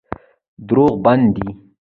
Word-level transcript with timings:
دروغ 0.67 0.93
بد 1.03 1.21
دی. 1.35 1.47